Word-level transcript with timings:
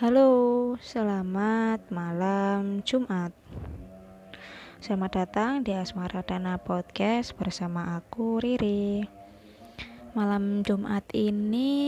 Halo, 0.00 0.32
selamat 0.80 1.92
malam 1.92 2.80
Jumat. 2.88 3.36
Selamat 4.80 5.12
datang 5.12 5.60
di 5.60 5.76
Asmara 5.76 6.24
Dana 6.24 6.56
Podcast 6.56 7.36
bersama 7.36 8.00
aku 8.00 8.40
Riri. 8.40 9.04
Malam 10.16 10.64
Jumat 10.64 11.04
ini 11.12 11.84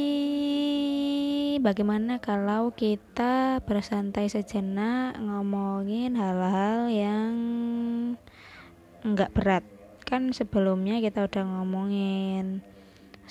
bagaimana 1.56 2.20
kalau 2.20 2.76
kita 2.76 3.64
bersantai 3.64 4.28
sejenak 4.28 5.16
ngomongin 5.16 6.12
hal-hal 6.12 6.92
yang 6.92 7.32
enggak 9.08 9.32
berat? 9.32 9.64
Kan 10.04 10.36
sebelumnya 10.36 11.00
kita 11.00 11.24
udah 11.24 11.48
ngomongin 11.48 12.60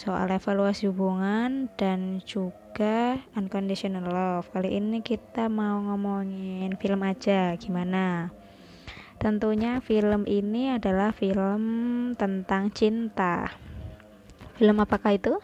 soal 0.02 0.34
evaluasi 0.34 0.90
hubungan 0.90 1.70
dan 1.78 2.26
juga 2.26 3.22
unconditional 3.38 4.10
love. 4.10 4.50
Kali 4.50 4.74
ini 4.82 5.06
kita 5.06 5.46
mau 5.46 5.78
ngomongin 5.78 6.74
film 6.82 7.06
aja, 7.06 7.54
gimana? 7.62 8.34
Tentunya 9.22 9.78
film 9.86 10.26
ini 10.26 10.74
adalah 10.74 11.14
film 11.14 11.62
tentang 12.18 12.74
cinta. 12.74 13.54
Film 14.58 14.82
apakah 14.82 15.14
itu? 15.14 15.38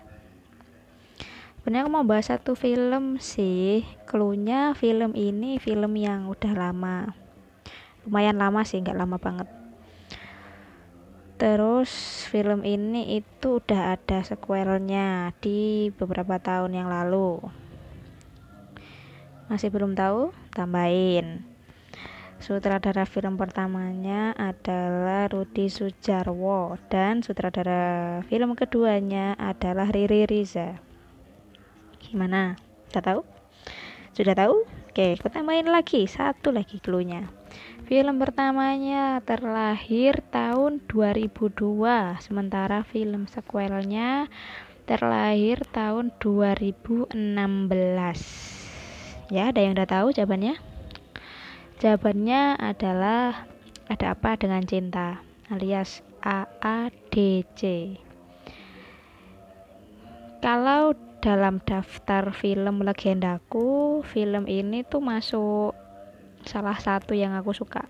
Sebenarnya 1.62 1.86
aku 1.86 1.94
mau 1.94 2.08
bahas 2.10 2.34
satu 2.34 2.58
film 2.58 3.22
sih. 3.22 3.86
Klunya 4.10 4.74
film 4.74 5.14
ini 5.14 5.62
film 5.62 5.94
yang 6.02 6.26
udah 6.34 6.58
lama. 6.58 7.14
Lumayan 8.10 8.42
lama 8.42 8.66
sih, 8.66 8.82
nggak 8.82 8.98
lama 8.98 9.22
banget 9.22 9.67
Terus 11.38 12.26
film 12.34 12.66
ini 12.66 13.22
itu 13.22 13.62
udah 13.62 13.94
ada 13.94 14.26
sequelnya 14.26 15.38
di 15.38 15.94
beberapa 15.94 16.42
tahun 16.42 16.74
yang 16.74 16.90
lalu. 16.90 17.38
Masih 19.46 19.70
belum 19.70 19.94
tahu? 19.94 20.34
Tambahin. 20.58 21.46
Sutradara 22.42 23.06
film 23.06 23.38
pertamanya 23.38 24.34
adalah 24.34 25.30
Rudi 25.30 25.70
Sujarwo 25.70 26.78
dan 26.90 27.22
sutradara 27.22 28.22
film 28.26 28.58
keduanya 28.58 29.38
adalah 29.38 29.90
Riri 29.94 30.26
Riza. 30.26 30.78
Gimana? 32.02 32.58
Sudah 32.90 33.04
tahu? 33.06 33.22
Sudah 34.18 34.34
tahu? 34.34 34.66
Oke, 34.90 35.18
kita 35.18 35.30
tambahin 35.30 35.70
lagi 35.70 36.10
satu 36.10 36.50
lagi 36.50 36.82
clue-nya. 36.82 37.30
Film 37.88 38.20
pertamanya 38.20 39.24
terlahir 39.24 40.20
tahun 40.28 40.84
2002, 40.92 42.20
sementara 42.20 42.84
film 42.84 43.32
sequelnya 43.32 44.28
terlahir 44.84 45.64
tahun 45.72 46.12
2016. 46.20 47.16
Ya, 49.32 49.56
ada 49.56 49.60
yang 49.64 49.80
udah 49.80 49.88
tahu 49.88 50.12
jawabannya? 50.12 50.60
Jawabannya 51.80 52.60
adalah 52.60 53.48
ada 53.88 54.12
apa 54.12 54.36
dengan 54.36 54.68
cinta 54.68 55.24
alias 55.48 56.04
AADC. 56.28 57.64
Kalau 60.44 60.92
dalam 61.24 61.64
daftar 61.64 62.36
film 62.36 62.84
legendaku, 62.84 64.04
film 64.04 64.44
ini 64.44 64.84
tuh 64.84 65.00
masuk 65.00 65.72
salah 66.48 66.80
satu 66.80 67.12
yang 67.14 67.36
aku 67.36 67.52
suka. 67.52 67.86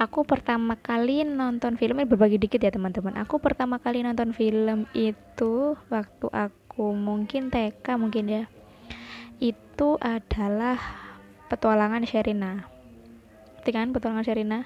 Aku 0.00 0.24
pertama 0.24 0.74
kali 0.80 1.22
nonton 1.22 1.76
film 1.76 2.00
ini 2.00 2.08
berbagi 2.08 2.40
dikit 2.40 2.58
ya 2.64 2.72
teman-teman. 2.72 3.12
Aku 3.22 3.38
pertama 3.38 3.76
kali 3.76 4.00
nonton 4.00 4.32
film 4.32 4.88
itu 4.96 5.76
waktu 5.92 6.26
aku 6.32 6.96
mungkin 6.96 7.52
TK 7.52 7.86
mungkin 8.00 8.24
ya. 8.26 8.44
Itu 9.36 10.00
adalah 10.00 10.80
petualangan 11.52 12.08
Sherina. 12.08 12.66
Kan 13.62 13.92
petualangan 13.92 14.24
Sherina? 14.24 14.64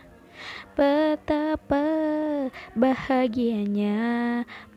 Betapa 0.79 1.85
bahagianya 2.79 3.99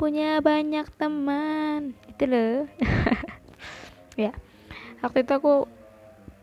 punya 0.01 0.41
banyak 0.41 0.89
teman. 0.97 1.93
Itu 2.09 2.25
loh. 2.25 2.57
Ya 4.19 4.35
waktu 4.99 5.23
itu 5.23 5.31
aku 5.31 5.53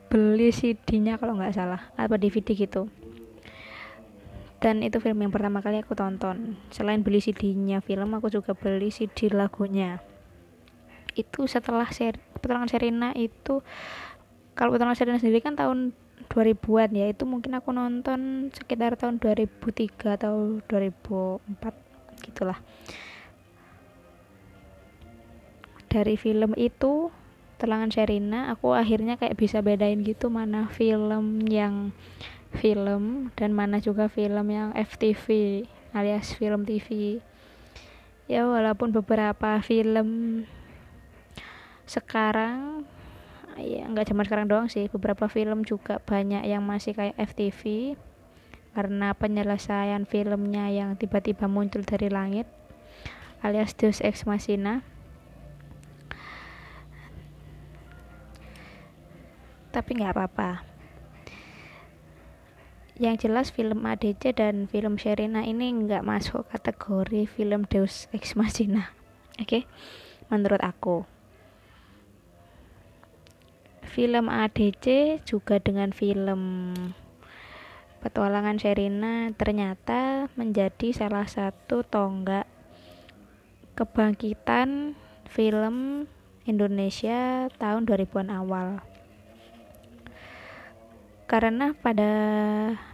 beli 0.07 0.55
CD-nya 0.55 1.19
kalau 1.19 1.39
nggak 1.39 1.55
salah 1.55 1.91
apa 1.99 2.15
DVD 2.17 2.55
gitu. 2.55 2.87
Dan 4.57 4.81
itu 4.81 4.99
film 5.05 5.21
yang 5.21 5.31
pertama 5.31 5.61
kali 5.61 5.85
aku 5.85 5.93
tonton. 5.93 6.57
Selain 6.73 7.05
beli 7.05 7.21
CD-nya 7.21 7.85
film 7.85 8.17
aku 8.17 8.33
juga 8.33 8.57
beli 8.57 8.89
CD 8.89 9.29
lagunya. 9.29 10.01
Itu 11.13 11.45
setelah 11.45 11.89
ser 11.93 12.19
petualangan 12.41 12.71
Serena 12.73 13.13
itu 13.13 13.61
kalau 14.57 14.73
petualangan 14.73 14.97
Serena 14.97 15.19
sendiri 15.21 15.45
kan 15.45 15.55
tahun 15.55 15.93
2000-an 16.33 16.91
ya 16.97 17.07
itu 17.13 17.23
mungkin 17.29 17.55
aku 17.55 17.71
nonton 17.71 18.51
sekitar 18.51 18.97
tahun 18.97 19.21
2003 19.21 20.17
atau 20.17 20.59
2004 20.65 22.27
gitulah. 22.27 22.59
Dari 25.87 26.17
film 26.19 26.53
itu 26.59 27.13
telangan 27.57 27.89
Sherina 27.89 28.53
aku 28.53 28.77
akhirnya 28.77 29.17
kayak 29.17 29.37
bisa 29.37 29.65
bedain 29.65 30.05
gitu 30.05 30.29
mana 30.29 30.69
film 30.69 31.45
yang 31.49 31.97
film 32.57 33.33
dan 33.37 33.53
mana 33.53 33.81
juga 33.81 34.09
film 34.09 34.49
yang 34.53 34.73
FTV 34.77 35.65
alias 35.97 36.37
film 36.37 36.69
TV 36.69 37.19
ya 38.29 38.45
walaupun 38.45 38.93
beberapa 38.93 39.57
film 39.65 40.43
sekarang 41.87 42.85
ya 43.57 43.89
nggak 43.89 44.13
cuma 44.13 44.27
sekarang 44.27 44.51
doang 44.51 44.69
sih 44.69 44.91
beberapa 44.93 45.31
film 45.31 45.65
juga 45.65 46.03
banyak 46.05 46.45
yang 46.45 46.61
masih 46.61 46.93
kayak 46.93 47.17
FTV 47.17 47.95
karena 48.77 49.17
penyelesaian 49.17 50.05
filmnya 50.05 50.69
yang 50.69 51.01
tiba-tiba 51.01 51.49
muncul 51.49 51.81
dari 51.81 52.13
langit 52.13 52.45
alias 53.41 53.73
Deus 53.73 54.05
Ex 54.05 54.29
Machina 54.29 54.85
tapi 59.77 60.01
nggak 60.01 60.17
apa-apa. 60.17 60.65
Yang 62.97 63.29
jelas 63.29 63.53
film 63.53 63.85
ADC 63.85 64.41
dan 64.41 64.65
film 64.73 64.97
Sherina 64.97 65.45
ini 65.45 65.69
nggak 65.69 66.01
masuk 66.01 66.49
kategori 66.49 67.29
film 67.29 67.69
Deus 67.69 68.09
Ex 68.17 68.33
Machina. 68.33 68.97
Oke? 69.37 69.45
Okay? 69.45 69.63
menurut 70.33 70.63
aku. 70.63 71.07
Film 73.87 74.29
ADC 74.29 75.19
juga 75.25 75.57
dengan 75.57 75.95
film 75.95 76.73
petualangan 78.05 78.61
Sherina 78.61 79.33
ternyata 79.33 80.29
menjadi 80.37 80.93
salah 80.93 81.25
satu 81.25 81.81
tonggak 81.81 82.45
kebangkitan 83.73 84.95
film 85.27 86.07
Indonesia 86.45 87.49
tahun 87.57 87.89
2000-an 87.89 88.29
awal 88.31 88.85
karena 91.27 91.75
pada 91.75 92.11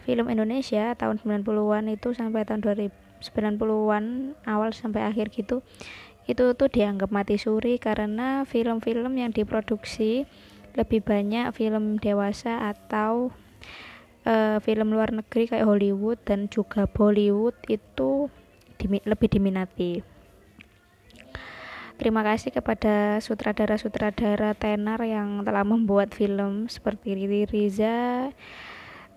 film 0.08 0.32
Indonesia 0.32 0.96
tahun 0.96 1.20
90-an 1.20 1.84
itu 1.92 2.16
sampai 2.16 2.48
tahun 2.48 2.64
2090-an 2.64 4.04
awal 4.48 4.72
sampai 4.72 5.04
akhir 5.04 5.36
gitu 5.36 5.60
itu 6.24 6.54
tuh 6.54 6.68
dianggap 6.70 7.12
mati 7.12 7.36
suri 7.36 7.76
karena 7.76 8.48
film-film 8.48 9.20
yang 9.20 9.34
diproduksi 9.34 10.24
lebih 10.72 11.04
banyak 11.04 11.52
film 11.52 12.00
dewasa 12.00 12.72
atau 12.72 13.34
uh, 14.24 14.56
film 14.62 14.94
luar 14.94 15.12
negeri 15.12 15.50
kayak 15.50 15.68
Hollywood 15.68 16.18
dan 16.24 16.48
juga 16.48 16.88
Bollywood 16.88 17.58
itu 17.68 18.32
dimi 18.80 19.04
lebih 19.04 19.28
diminati 19.28 20.00
Terima 22.00 22.24
kasih 22.24 22.50
kepada 22.50 23.20
sutradara-sutradara 23.20 24.56
tenar 24.56 25.00
yang 25.04 25.44
telah 25.44 25.62
membuat 25.62 26.16
film 26.16 26.66
seperti 26.66 27.14
Riri 27.14 27.44
Riza, 27.46 28.32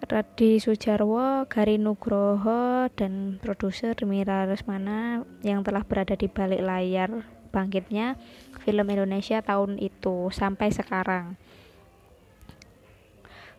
Radi 0.06 0.62
Sujarwo, 0.62 1.50
Gari 1.50 1.82
Nugroho, 1.82 2.92
dan 2.94 3.42
produser 3.42 3.96
Mira 4.06 4.46
Resmana 4.46 5.26
yang 5.42 5.66
telah 5.66 5.82
berada 5.82 6.14
di 6.14 6.30
balik 6.30 6.62
layar 6.62 7.26
bangkitnya 7.50 8.20
film 8.68 8.86
Indonesia 8.92 9.40
tahun 9.40 9.80
itu 9.80 10.30
sampai 10.30 10.70
sekarang. 10.76 11.40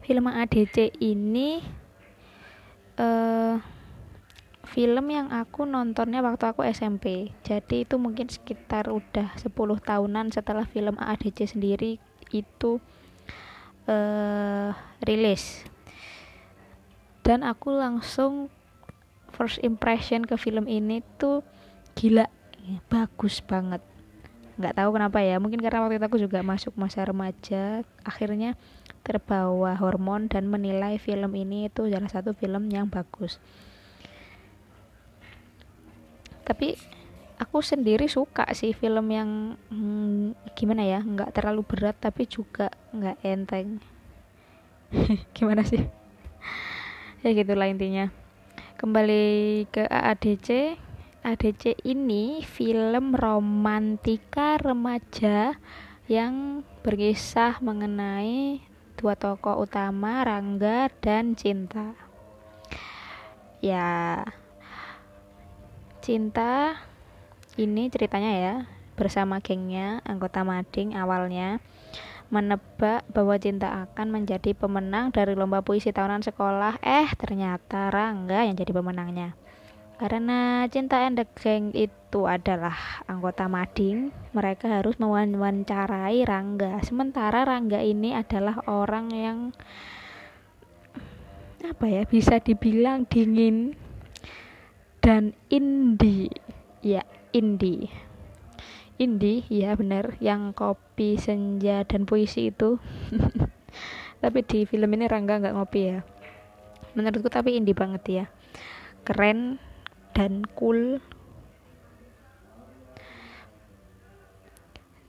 Film 0.05 0.29
ADC 0.31 1.03
ini 1.03 1.65
uh, 3.01 3.59
film 4.67 5.07
yang 5.15 5.31
aku 5.31 5.63
nontonnya 5.63 6.21
waktu 6.27 6.51
aku 6.51 6.67
SMP 6.67 7.31
jadi 7.47 7.87
itu 7.87 7.97
mungkin 7.97 8.27
sekitar 8.27 8.91
udah 8.91 9.39
10 9.39 9.55
tahunan 9.83 10.35
setelah 10.35 10.67
film 10.67 10.99
AADC 10.99 11.55
sendiri 11.55 12.03
itu 12.35 12.83
uh, 13.87 14.71
rilis. 15.03 15.67
Dan 17.23 17.43
aku 17.43 17.75
langsung 17.75 18.51
first 19.35 19.59
impression 19.63 20.23
ke 20.23 20.39
film 20.39 20.71
ini 20.71 21.03
tuh 21.19 21.43
gila 21.99 22.31
bagus 22.87 23.43
banget. 23.43 23.83
Nggak 24.57 24.75
tahu 24.79 24.91
kenapa 24.97 25.19
ya 25.21 25.37
mungkin 25.43 25.61
karena 25.61 25.85
waktu 25.85 25.99
itu 26.01 26.07
aku 26.07 26.19
juga 26.23 26.41
masuk 26.41 26.73
masa 26.79 27.05
remaja 27.05 27.83
akhirnya 28.07 28.55
terbawa 29.07 29.79
hormon 29.79 30.27
dan 30.27 30.51
menilai 30.51 30.99
film 30.99 31.31
ini 31.39 31.71
itu 31.71 31.87
salah 31.87 32.11
satu 32.11 32.35
film 32.35 32.67
yang 32.73 32.91
bagus 32.91 33.39
tapi 36.47 36.79
aku 37.43 37.59
sendiri 37.61 38.07
suka 38.07 38.47
sih 38.55 38.71
film 38.73 39.11
yang 39.11 39.31
hmm, 39.69 40.55
gimana 40.55 40.87
ya 40.87 41.03
nggak 41.03 41.35
terlalu 41.35 41.67
berat 41.67 41.99
tapi 41.99 42.31
juga 42.31 42.71
nggak 42.95 43.19
enteng. 43.27 43.83
Gimana 45.37 45.67
sih? 45.67 45.83
Ya 47.25 47.35
gitulah 47.35 47.67
intinya. 47.67 48.07
Kembali 48.79 49.67
ke 49.75 49.83
AADC 49.83 50.79
ADC 51.27 51.83
ini 51.83 52.39
film 52.47 53.11
romantika 53.11 54.63
remaja 54.63 55.59
yang 56.07 56.63
berkisah 56.87 57.59
mengenai 57.59 58.63
dua 58.95 59.19
tokoh 59.19 59.67
utama 59.67 60.23
Rangga 60.23 60.87
dan 61.03 61.35
Cinta. 61.35 61.99
Ya, 63.59 64.23
Cinta 66.07 66.79
ini 67.59 67.91
ceritanya 67.91 68.33
ya 68.39 68.55
bersama 68.95 69.43
gengnya 69.43 69.99
anggota 70.07 70.47
Mading 70.47 70.95
awalnya 70.95 71.59
menebak 72.31 73.03
bahwa 73.11 73.35
Cinta 73.43 73.91
akan 73.91 74.15
menjadi 74.15 74.55
pemenang 74.55 75.11
dari 75.11 75.35
lomba 75.35 75.67
puisi 75.67 75.91
tahunan 75.91 76.23
sekolah. 76.23 76.79
Eh, 76.79 77.11
ternyata 77.19 77.91
Rangga 77.91 78.47
yang 78.47 78.55
jadi 78.55 78.71
pemenangnya. 78.71 79.35
Karena 79.99 80.71
Cinta 80.71 81.03
and 81.03 81.19
the 81.19 81.27
Gang 81.43 81.75
itu 81.75 82.23
adalah 82.23 83.03
anggota 83.11 83.51
Mading, 83.51 84.15
mereka 84.31 84.79
harus 84.79 84.95
mewawancarai 85.03 86.23
Rangga. 86.23 86.87
Sementara 86.87 87.43
Rangga 87.43 87.83
ini 87.83 88.15
adalah 88.15 88.63
orang 88.71 89.11
yang 89.11 89.39
apa 91.67 91.91
ya, 91.91 92.07
bisa 92.07 92.39
dibilang 92.39 93.11
dingin 93.11 93.75
dan 95.07 95.39
indie. 95.55 96.35
Ya, 96.83 97.07
indie. 97.31 97.95
Indie, 98.99 99.47
ya 99.47 99.79
benar, 99.79 100.19
yang 100.19 100.51
kopi, 100.51 101.15
senja 101.15 101.87
dan 101.87 102.11
puisi 102.11 102.51
itu. 102.51 102.83
tapi 104.23 104.43
di 104.43 104.67
film 104.67 104.91
ini 104.99 105.07
Rangga 105.07 105.39
nggak 105.39 105.55
ngopi 105.55 105.81
ya. 105.95 106.03
Menurutku 106.99 107.31
tapi 107.31 107.55
indie 107.55 107.79
banget 107.79 108.03
ya. 108.11 108.25
Keren, 109.07 109.63
dan 110.11 110.43
cool 110.59 110.99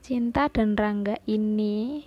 Cinta 0.03 0.51
dan 0.51 0.75
Rangga 0.75 1.17
ini 1.25 2.03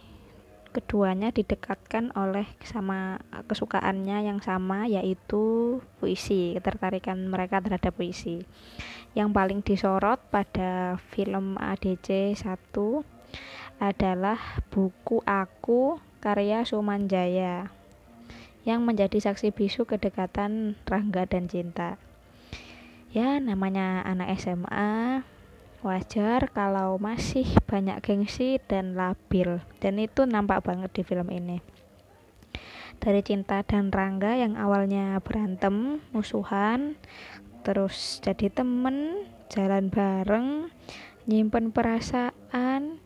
keduanya 0.71 1.35
didekatkan 1.35 2.15
oleh 2.15 2.47
sama 2.63 3.19
kesukaannya 3.51 4.31
yang 4.31 4.39
sama 4.39 4.87
yaitu 4.87 5.79
puisi 5.99 6.55
ketertarikan 6.55 7.27
mereka 7.27 7.59
terhadap 7.59 7.95
puisi. 7.95 8.47
Yang 9.19 9.29
paling 9.35 9.61
disorot 9.67 10.23
pada 10.31 10.97
film 11.11 11.59
ADC 11.59 12.39
1 12.39 12.47
adalah 13.83 14.39
buku 14.71 15.19
Aku 15.27 15.99
karya 16.23 16.63
Sumanjaya 16.63 17.73
yang 18.63 18.85
menjadi 18.85 19.19
saksi 19.19 19.57
bisu 19.57 19.89
kedekatan 19.89 20.77
Rangga 20.85 21.25
dan 21.25 21.49
Cinta. 21.49 21.97
Ya 23.11 23.43
namanya 23.43 24.07
anak 24.07 24.39
SMA 24.39 25.25
wajar 25.81 26.53
kalau 26.53 27.01
masih 27.01 27.49
banyak 27.65 27.97
gengsi 28.05 28.61
dan 28.69 28.93
labil 28.93 29.65
dan 29.81 29.97
itu 29.97 30.29
nampak 30.29 30.61
banget 30.61 30.93
di 30.93 31.03
film 31.03 31.29
ini. 31.33 31.65
Dari 33.01 33.25
Cinta 33.25 33.65
dan 33.65 33.89
Rangga 33.89 34.37
yang 34.37 34.61
awalnya 34.61 35.17
berantem 35.25 36.05
musuhan 36.13 37.01
terus 37.65 38.21
jadi 38.21 38.53
temen 38.53 39.25
jalan 39.49 39.89
bareng 39.89 40.69
nyimpen 41.25 41.73
perasaan 41.73 43.01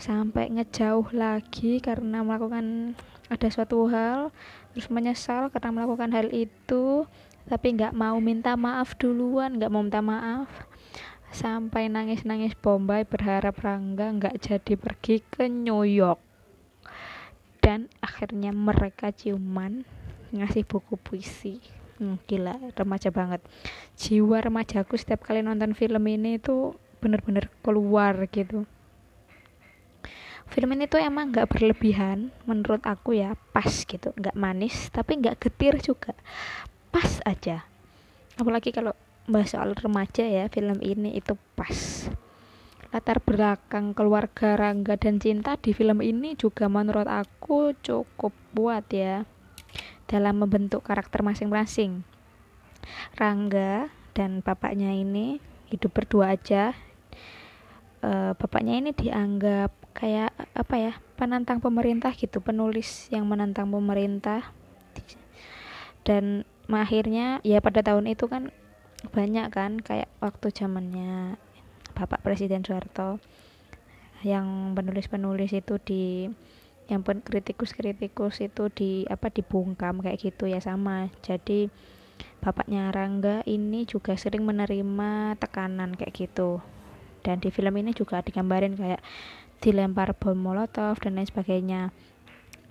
sampai 0.00 0.48
ngejauh 0.48 1.12
lagi 1.12 1.80
karena 1.80 2.24
melakukan 2.24 2.96
ada 3.28 3.48
suatu 3.52 3.88
hal 3.92 4.32
terus 4.72 4.88
menyesal 4.88 5.52
karena 5.52 5.70
melakukan 5.72 6.10
hal 6.12 6.28
itu 6.32 7.04
tapi 7.48 7.76
nggak 7.76 7.92
mau 7.92 8.16
minta 8.20 8.56
maaf 8.56 8.96
duluan 8.96 9.60
nggak 9.60 9.72
mau 9.72 9.84
minta 9.84 10.00
maaf 10.00 10.48
sampai 11.30 11.86
nangis-nangis 11.86 12.58
Bombay 12.58 13.06
berharap 13.06 13.62
Rangga 13.62 14.10
nggak 14.10 14.36
jadi 14.42 14.74
pergi 14.74 15.22
ke 15.22 15.46
New 15.46 15.86
York. 15.86 16.18
Dan 17.62 17.86
akhirnya 18.02 18.50
mereka 18.50 19.14
ciuman 19.14 19.86
ngasih 20.34 20.66
buku 20.66 20.98
puisi. 20.98 21.62
Hmm, 22.00 22.16
gila 22.24 22.56
remaja 22.72 23.12
banget. 23.12 23.44
Jiwa 24.00 24.40
remajaku 24.40 24.96
setiap 24.96 25.22
kali 25.28 25.44
nonton 25.44 25.76
film 25.76 26.00
ini 26.08 26.40
tuh 26.40 26.74
bener-bener 26.98 27.52
keluar 27.60 28.16
gitu. 28.32 28.64
Film 30.50 30.74
ini 30.74 30.90
tuh 30.90 30.98
emang 30.98 31.30
nggak 31.30 31.46
berlebihan 31.46 32.34
menurut 32.48 32.82
aku 32.82 33.14
ya 33.14 33.36
pas 33.54 33.70
gitu. 33.70 34.10
Nggak 34.16 34.34
manis 34.34 34.88
tapi 34.90 35.20
nggak 35.20 35.38
getir 35.38 35.78
juga. 35.78 36.16
Pas 36.90 37.20
aja. 37.28 37.68
Apalagi 38.40 38.72
kalau 38.72 38.96
bahas 39.28 39.52
soal 39.52 39.76
remaja 39.76 40.24
ya 40.24 40.48
film 40.48 40.78
ini 40.80 41.18
itu 41.18 41.36
pas. 41.58 42.08
Latar 42.90 43.22
belakang 43.22 43.94
keluarga 43.94 44.58
Rangga 44.58 44.98
dan 44.98 45.22
Cinta 45.22 45.54
di 45.54 45.70
film 45.70 46.02
ini 46.02 46.34
juga 46.34 46.66
menurut 46.66 47.06
aku 47.06 47.70
cukup 47.78 48.34
buat 48.50 48.82
ya 48.90 49.22
dalam 50.10 50.42
membentuk 50.42 50.82
karakter 50.82 51.22
masing-masing. 51.22 52.02
Rangga 53.14 53.94
dan 54.10 54.42
bapaknya 54.42 54.90
ini 54.90 55.38
hidup 55.70 55.94
berdua 55.94 56.34
aja. 56.34 56.74
E, 58.02 58.34
bapaknya 58.34 58.82
ini 58.82 58.90
dianggap 58.90 59.70
kayak 59.94 60.34
apa 60.58 60.74
ya 60.74 60.92
penantang 61.14 61.62
pemerintah 61.62 62.10
gitu 62.18 62.42
penulis 62.42 63.06
yang 63.14 63.22
menantang 63.30 63.70
pemerintah. 63.70 64.50
Dan 66.02 66.42
akhirnya 66.66 67.38
ya 67.46 67.62
pada 67.62 67.86
tahun 67.86 68.10
itu 68.10 68.26
kan 68.26 68.50
banyak 69.08 69.48
kan 69.48 69.80
kayak 69.80 70.12
waktu 70.20 70.52
zamannya 70.52 71.40
Bapak 71.96 72.20
Presiden 72.20 72.60
Soeharto 72.60 73.16
yang 74.20 74.76
penulis-penulis 74.76 75.56
itu 75.56 75.80
di 75.80 76.28
yang 76.90 77.06
pun 77.06 77.22
kritikus-kritikus 77.24 78.44
itu 78.44 78.68
di 78.68 79.06
apa 79.08 79.32
dibungkam 79.32 80.04
kayak 80.04 80.20
gitu 80.20 80.50
ya 80.50 80.60
sama. 80.60 81.08
Jadi 81.24 81.70
bapaknya 82.42 82.90
Rangga 82.92 83.40
ini 83.48 83.86
juga 83.86 84.18
sering 84.18 84.44
menerima 84.44 85.38
tekanan 85.38 85.94
kayak 85.96 86.12
gitu. 86.12 86.60
Dan 87.22 87.38
di 87.38 87.48
film 87.54 87.72
ini 87.78 87.94
juga 87.94 88.20
digambarin 88.20 88.74
kayak 88.74 89.00
dilempar 89.62 90.16
bom 90.18 90.36
molotov 90.36 90.98
dan 90.98 91.14
lain 91.14 91.28
sebagainya. 91.30 91.82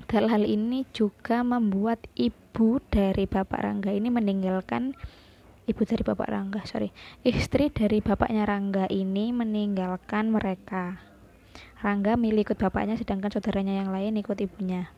Hal-hal 0.09 0.43
ini 0.43 0.83
juga 0.91 1.45
membuat 1.45 2.03
ibu 2.17 2.81
dari 2.91 3.23
Bapak 3.23 3.61
Rangga 3.61 3.93
ini 3.93 4.09
meninggalkan 4.09 4.97
ibu 5.69 5.85
dari 5.85 6.01
Bapak 6.01 6.27
Rangga, 6.27 6.65
sorry, 6.65 6.89
istri 7.21 7.69
dari 7.69 8.01
bapaknya 8.01 8.49
Rangga 8.49 8.89
ini 8.89 9.29
meninggalkan 9.29 10.33
mereka. 10.33 10.97
Rangga 11.85 12.17
milih 12.17 12.43
ikut 12.43 12.57
bapaknya, 12.57 12.97
sedangkan 12.97 13.29
saudaranya 13.29 13.85
yang 13.85 13.93
lain 13.93 14.17
ikut 14.17 14.35
ibunya. 14.41 14.89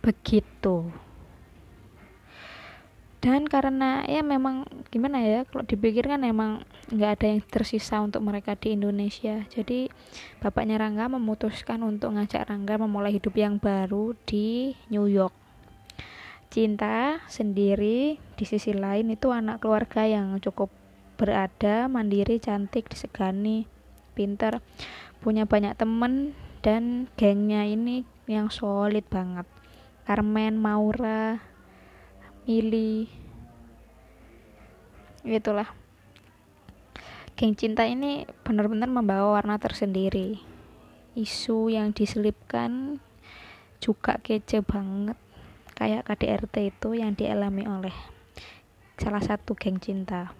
Begitu 0.00 0.94
dan 3.22 3.46
karena 3.46 4.02
ya 4.10 4.18
memang 4.26 4.66
gimana 4.90 5.22
ya 5.22 5.46
kalau 5.46 5.62
dipikirkan 5.62 6.26
emang 6.26 6.66
nggak 6.90 7.10
ada 7.14 7.26
yang 7.30 7.40
tersisa 7.46 8.02
untuk 8.02 8.18
mereka 8.18 8.58
di 8.58 8.74
Indonesia 8.74 9.46
jadi 9.46 9.86
bapaknya 10.42 10.82
Rangga 10.82 11.06
memutuskan 11.06 11.86
untuk 11.86 12.18
ngajak 12.18 12.50
Rangga 12.50 12.82
memulai 12.82 13.14
hidup 13.14 13.38
yang 13.38 13.62
baru 13.62 14.18
di 14.26 14.74
New 14.90 15.06
York 15.06 15.41
Cinta 16.52 17.24
sendiri 17.32 18.20
di 18.36 18.44
sisi 18.44 18.76
lain 18.76 19.08
itu 19.08 19.32
anak 19.32 19.64
keluarga 19.64 20.04
yang 20.04 20.36
cukup 20.36 20.68
berada, 21.16 21.88
mandiri, 21.88 22.36
cantik, 22.36 22.92
disegani, 22.92 23.64
pinter, 24.12 24.60
punya 25.24 25.48
banyak 25.48 25.72
temen 25.80 26.36
dan 26.60 27.08
gengnya 27.16 27.64
ini 27.64 28.04
yang 28.28 28.52
solid 28.52 29.00
banget. 29.08 29.48
Carmen, 30.04 30.60
Maura, 30.60 31.40
Mili 32.44 33.08
itulah. 35.24 35.72
Geng 37.32 37.56
cinta 37.56 37.88
ini 37.88 38.28
benar-benar 38.44 38.92
membawa 38.92 39.40
warna 39.40 39.56
tersendiri. 39.56 40.36
Isu 41.16 41.72
yang 41.72 41.96
diselipkan 41.96 43.00
juga 43.80 44.20
kece 44.20 44.60
banget 44.60 45.16
kayak 45.82 46.06
KDRT 46.06 46.70
itu 46.70 46.94
yang 46.94 47.18
dialami 47.18 47.66
oleh 47.66 47.90
salah 48.94 49.18
satu 49.18 49.58
geng 49.58 49.82
cinta. 49.82 50.30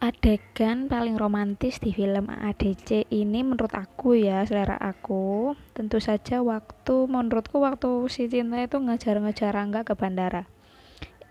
Adegan 0.00 0.88
paling 0.88 1.20
romantis 1.20 1.76
di 1.76 1.92
film 1.92 2.32
ADC 2.32 3.12
ini 3.12 3.44
menurut 3.44 3.76
aku 3.76 4.16
ya 4.16 4.40
selera 4.48 4.80
aku. 4.80 5.52
Tentu 5.76 6.00
saja 6.00 6.40
waktu 6.40 7.04
menurutku 7.04 7.60
waktu 7.60 8.08
si 8.08 8.24
Cinta 8.32 8.56
itu 8.64 8.80
ngejar-ngejar 8.80 9.52
Rangga 9.52 9.84
ke 9.84 9.92
bandara. 9.92 10.48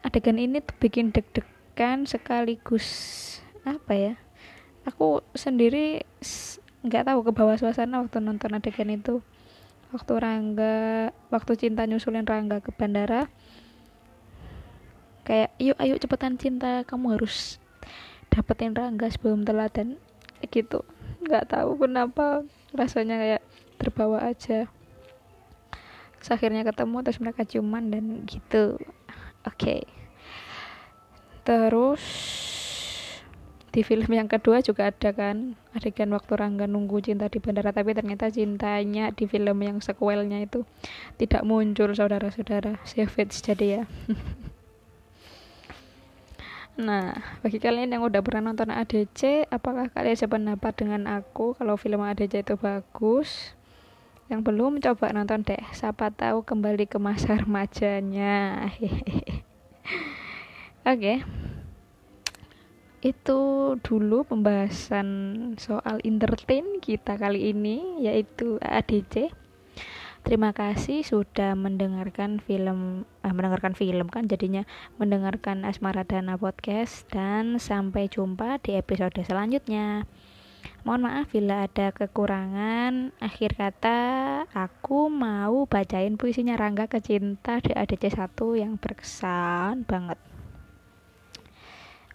Adegan 0.06 0.38
ini 0.38 0.62
tuh 0.62 0.78
bikin 0.78 1.10
deg-degan 1.10 2.06
sekaligus 2.06 2.86
apa 3.66 3.94
ya 3.98 4.13
aku 4.88 5.22
sendiri 5.36 6.08
nggak 6.86 7.06
tahu 7.12 7.20
ke 7.28 7.32
bawah 7.36 7.60
suasana 7.60 8.00
waktu 8.00 8.24
nonton 8.24 8.56
adegan 8.56 8.89
itu 8.89 9.20
waktu 9.89 10.13
Rangga 10.22 11.10
waktu 11.34 11.51
cinta 11.58 11.86
nyusulin 11.89 12.25
Rangga 12.25 12.62
ke 12.62 12.69
bandara 12.69 13.25
kayak 15.25 15.53
yuk 15.62 15.77
ayo 15.77 15.93
cepetan 15.98 16.38
cinta 16.41 16.81
kamu 16.86 17.17
harus 17.17 17.62
dapetin 18.29 18.74
Rangga 18.77 19.10
sebelum 19.10 19.46
telat 19.46 19.74
dan 19.74 19.98
gitu. 20.48 20.86
Nggak 21.25 21.51
tahu 21.51 21.75
kenapa 21.75 22.46
rasanya 22.74 23.19
kayak 23.19 23.41
terbawa 23.77 24.24
aja. 24.25 24.69
Terus 26.19 26.29
akhirnya 26.31 26.63
ketemu 26.63 26.98
terus 27.03 27.19
mereka 27.19 27.43
ciuman 27.43 27.91
dan 27.91 28.24
gitu. 28.29 28.77
Oke. 29.48 29.53
Okay. 29.55 29.81
terus 31.48 32.03
di 33.70 33.86
film 33.86 34.10
yang 34.10 34.26
kedua 34.26 34.66
juga 34.66 34.90
ada 34.90 35.14
kan 35.14 35.54
adegan 35.78 36.10
waktu 36.10 36.34
Rangga 36.34 36.66
nunggu 36.66 37.06
cinta 37.06 37.30
di 37.30 37.38
bandara 37.38 37.70
tapi 37.70 37.94
ternyata 37.94 38.34
cintanya 38.34 39.14
di 39.14 39.30
film 39.30 39.58
yang 39.62 39.78
sequelnya 39.78 40.42
itu 40.42 40.66
tidak 41.22 41.46
muncul 41.46 41.94
saudara-saudara 41.94 42.82
savage 42.86 43.42
jadi 43.46 43.82
ya 43.82 43.84
Nah, 46.80 47.12
bagi 47.44 47.60
kalian 47.60 47.92
yang 47.92 48.08
udah 48.08 48.24
pernah 48.24 48.40
nonton 48.40 48.72
ADC, 48.72 49.52
apakah 49.52 49.92
kalian 49.92 50.16
sependapat 50.16 50.80
dengan 50.80 51.12
aku 51.12 51.52
kalau 51.60 51.76
film 51.76 52.00
ADC 52.00 52.40
itu 52.40 52.56
bagus? 52.56 53.52
Yang 54.32 54.42
belum 54.48 54.80
coba 54.80 55.12
nonton 55.12 55.44
deh, 55.44 55.60
siapa 55.76 56.08
tahu 56.08 56.40
kembali 56.48 56.88
ke 56.88 56.96
masa 56.96 57.36
remajanya. 57.44 58.64
Oke. 60.88 61.20
Okay. 61.20 61.49
Itu 63.00 63.75
dulu 63.79 64.27
pembahasan 64.27 65.08
soal 65.56 66.03
entertain 66.03 66.84
kita 66.84 67.15
kali 67.15 67.56
ini 67.56 68.03
yaitu 68.03 68.60
ADC. 68.60 69.32
Terima 70.20 70.51
kasih 70.51 71.08
sudah 71.08 71.56
mendengarkan 71.56 72.44
film 72.44 73.08
eh, 73.24 73.32
mendengarkan 73.32 73.72
film 73.72 74.12
kan 74.12 74.27
jadinya 74.27 74.68
mendengarkan 75.00 75.63
Asmara 75.63 76.03
Dana 76.03 76.36
podcast 76.36 77.08
dan 77.08 77.56
sampai 77.56 78.12
jumpa 78.12 78.60
di 78.60 78.75
episode 78.75 79.15
selanjutnya. 79.24 80.03
Mohon 80.84 81.01
maaf 81.08 81.32
bila 81.32 81.72
ada 81.72 81.96
kekurangan. 81.96 83.15
Akhir 83.24 83.56
kata, 83.56 84.00
aku 84.51 85.08
mau 85.08 85.63
bacain 85.72 86.20
puisinya 86.20 86.60
Rangga 86.60 86.91
Kecinta 86.91 87.63
di 87.63 87.72
ADC 87.72 88.12
1 88.12 88.60
yang 88.60 88.75
berkesan 88.75 89.88
banget. 89.88 90.20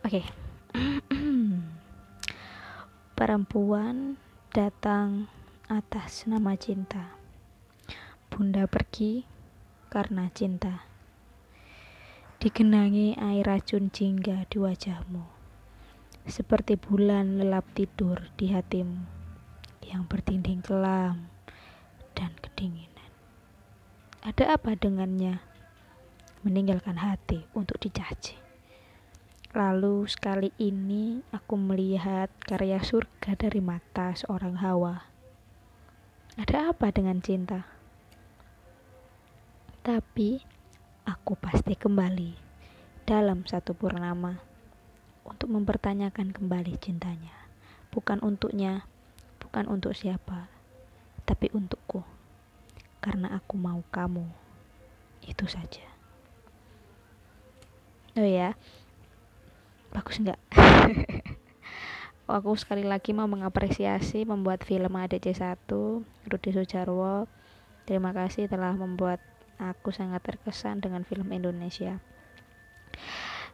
Oke. 0.05 0.21
Okay. 0.21 0.44
Perempuan 3.15 4.19
datang 4.51 5.31
atas 5.71 6.27
nama 6.27 6.59
cinta. 6.59 7.15
Bunda 8.27 8.67
pergi 8.67 9.23
karena 9.87 10.27
cinta. 10.35 10.83
Digenangi 12.43 13.15
air 13.15 13.47
racun 13.47 13.95
jingga 13.95 14.45
di 14.51 14.59
wajahmu, 14.59 15.25
seperti 16.27 16.75
bulan 16.75 17.39
lelap 17.39 17.65
tidur 17.73 18.29
di 18.35 18.51
hatimu 18.51 19.07
yang 19.87 20.05
bertinding 20.11 20.61
kelam 20.61 21.31
dan 22.19 22.35
kedinginan. 22.43 23.11
Ada 24.27 24.59
apa 24.59 24.75
dengannya? 24.75 25.39
Meninggalkan 26.43 27.01
hati 27.01 27.47
untuk 27.57 27.81
dicaci. 27.81 28.44
Lalu 29.55 30.11
sekali 30.11 30.51
ini 30.59 31.23
aku 31.31 31.55
melihat 31.55 32.27
karya 32.43 32.83
surga 32.83 33.39
dari 33.39 33.63
mata 33.63 34.11
seorang 34.11 34.59
hawa. 34.59 35.07
Ada 36.35 36.75
apa 36.75 36.91
dengan 36.91 37.23
cinta? 37.23 37.63
Tapi 39.87 40.43
aku 41.07 41.39
pasti 41.39 41.79
kembali 41.79 42.35
dalam 43.07 43.47
satu 43.47 43.79
purnama 43.79 44.43
untuk 45.23 45.47
mempertanyakan 45.55 46.35
kembali 46.35 46.75
cintanya. 46.83 47.47
Bukan 47.95 48.27
untuknya, 48.27 48.91
bukan 49.39 49.71
untuk 49.71 49.95
siapa, 49.95 50.51
tapi 51.23 51.55
untukku. 51.55 52.03
Karena 52.99 53.39
aku 53.39 53.55
mau 53.55 53.87
kamu. 53.95 54.27
Itu 55.23 55.47
saja. 55.47 55.87
Oh 58.19 58.27
ya. 58.27 58.59
Bagus 59.95 60.19
enggak? 60.19 60.41
aku 62.29 62.59
sekali 62.59 62.83
lagi 62.83 63.15
mau 63.15 63.31
mengapresiasi 63.31 64.27
membuat 64.27 64.67
film 64.67 64.91
ADC 64.91 65.39
1 65.39 65.71
Rudi 66.29 66.51
Sujarwo. 66.51 67.31
Terima 67.87 68.11
kasih 68.11 68.51
telah 68.51 68.75
membuat 68.75 69.23
aku 69.63 69.95
sangat 69.95 70.21
terkesan 70.27 70.83
dengan 70.83 71.07
film 71.07 71.31
Indonesia 71.31 72.03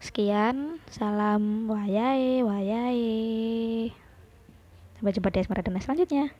sekian 0.00 0.80
salam 0.88 1.68
wayai 1.68 2.40
wayai 2.40 3.92
sampai 4.97 5.12
jumpa 5.12 5.28
di 5.28 5.44
asmara 5.44 5.61
dan 5.61 5.76
selanjutnya 5.76 6.32